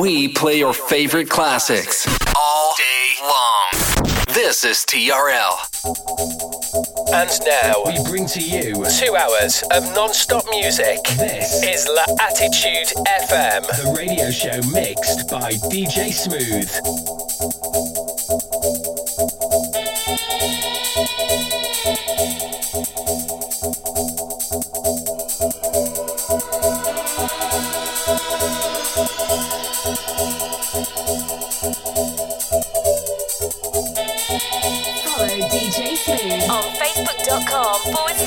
we 0.00 0.28
play 0.28 0.58
your 0.58 0.74
favorite 0.74 1.30
classics 1.30 2.06
all 2.36 2.74
day 2.76 3.14
long. 3.22 4.04
This 4.34 4.64
is 4.64 4.84
TRL. 4.84 5.56
And 7.12 7.30
now 7.46 7.82
we 7.86 8.10
bring 8.10 8.26
to 8.26 8.40
you 8.40 8.84
two 8.98 9.16
hours 9.16 9.62
of 9.70 9.84
non-stop 9.94 10.44
music. 10.50 10.98
This 11.16 11.62
is 11.62 11.88
La 11.88 12.04
Attitude 12.20 12.92
FM, 13.28 13.62
the 13.62 13.94
radio 13.96 14.30
show 14.30 14.60
mixed 14.70 15.30
by 15.30 15.52
DJ 15.52 16.12
Smooth. 16.12 17.25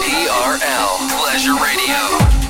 TRL 0.00 1.08
Pleasure 1.08 1.54
Radio. 1.54 2.49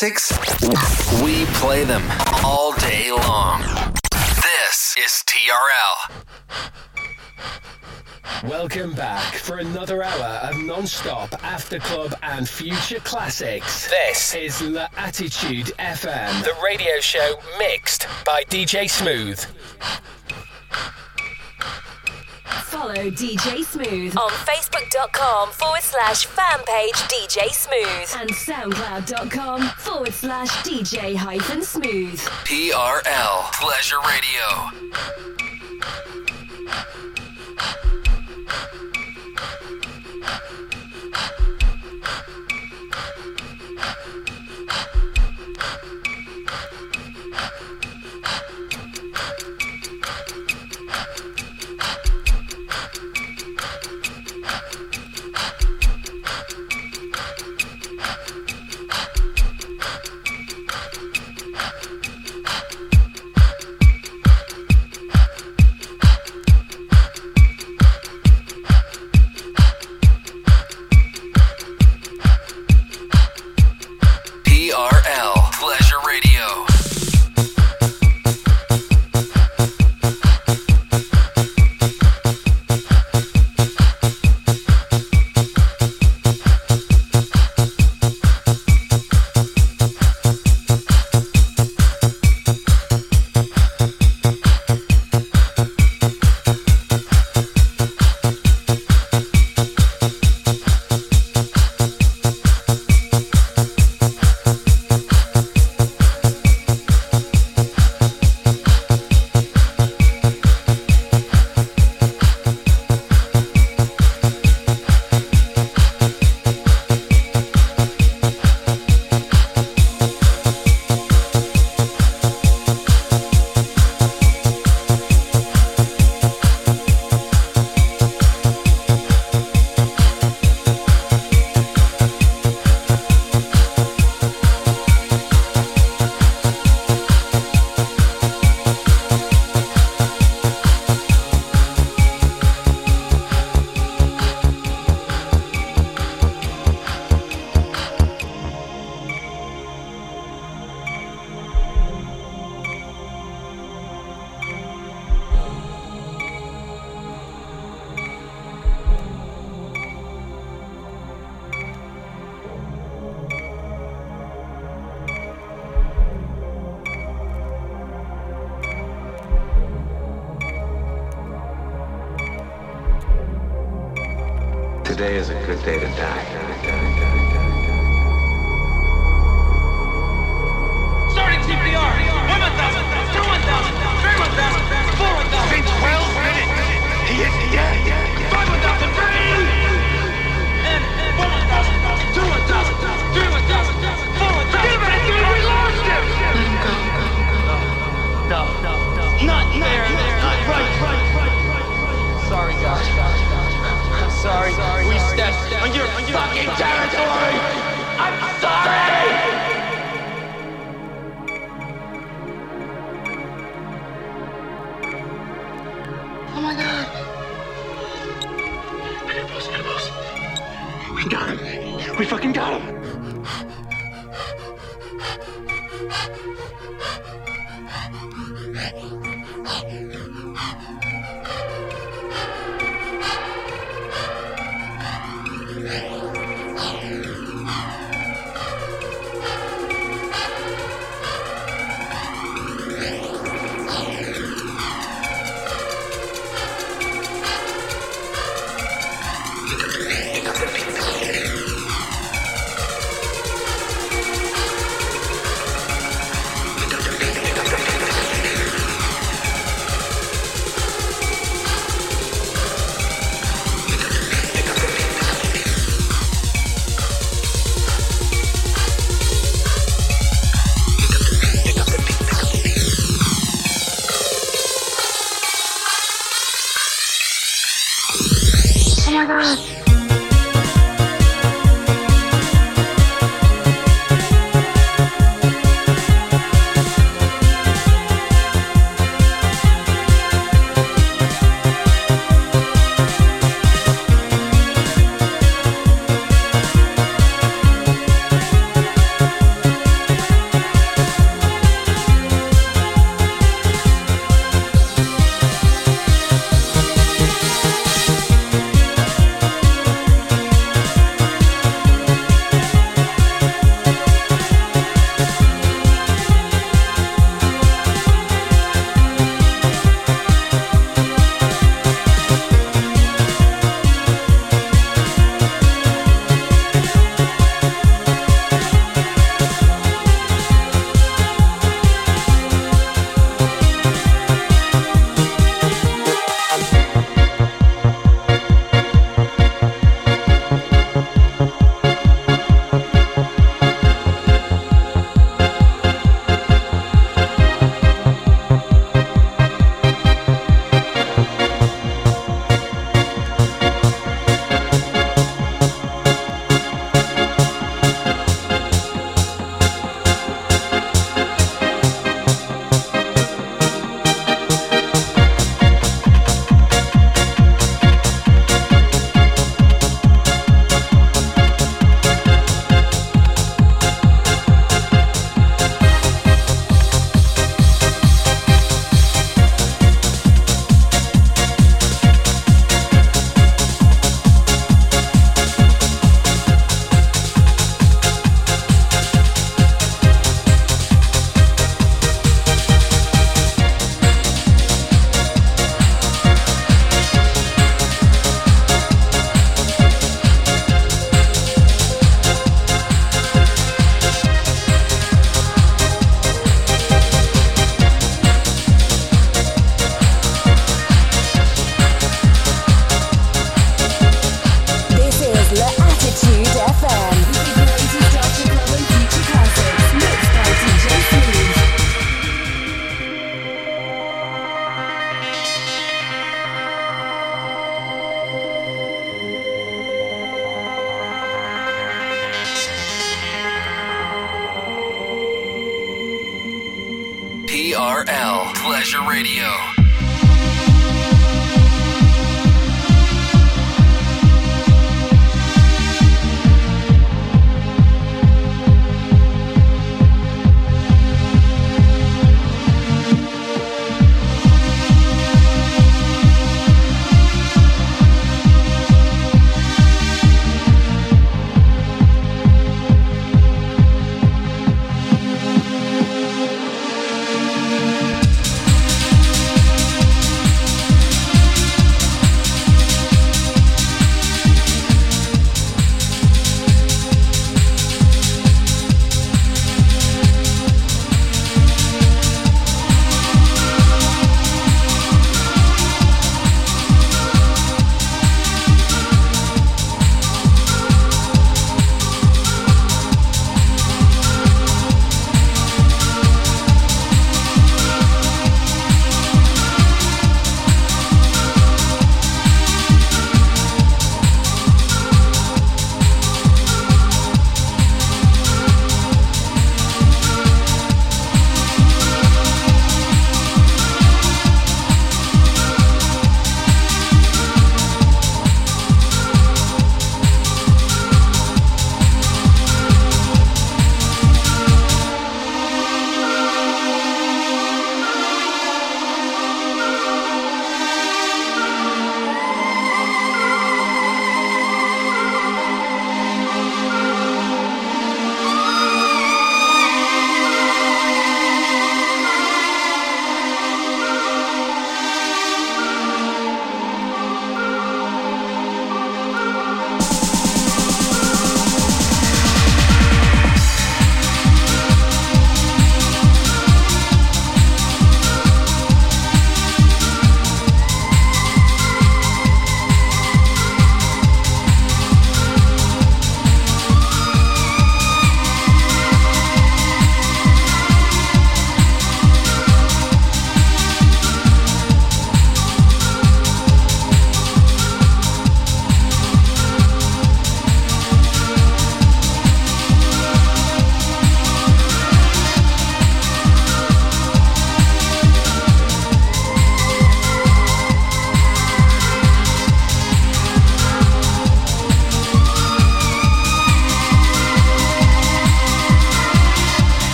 Classics? 0.00 0.32
We 1.22 1.44
play 1.60 1.84
them 1.84 2.02
all 2.42 2.72
day 2.72 3.12
long. 3.12 3.60
This 4.10 4.96
is 4.98 5.22
TRL. 5.26 6.24
Welcome 8.48 8.94
back 8.94 9.34
for 9.34 9.58
another 9.58 10.02
hour 10.02 10.48
of 10.48 10.56
non-stop 10.56 11.44
after 11.44 11.78
club 11.80 12.14
and 12.22 12.48
future 12.48 13.00
classics. 13.00 13.90
This 13.90 14.34
is 14.34 14.62
L'Attitude 14.62 15.66
FM, 15.78 16.44
the 16.44 16.54
radio 16.64 16.98
show 17.00 17.34
mixed 17.58 18.06
by 18.24 18.44
DJ 18.44 18.88
Smooth. 18.88 19.44
Follow 22.70 23.10
DJ 23.10 23.62
Smooth 23.64 24.16
On 24.16 24.30
Facebook.com 24.30 25.50
forward 25.50 25.82
slash 25.82 26.24
fan 26.24 26.60
page 26.66 26.94
DJ 26.94 27.50
Smooth. 27.50 28.20
and 28.20 28.30
SoundCloud.com 28.30 29.60
forward 30.00 30.14
slash 30.14 30.48
DJ 30.62 31.14
hyphen 31.14 31.62
smooth. 31.62 32.18
TRL 32.46 33.52
Pleasure 33.52 34.00
Radio. 34.00 34.79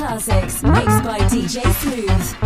classics 0.00 0.62
mixed 0.62 1.04
by 1.04 1.18
DJ 1.28 1.60
Smooth. 1.74 2.39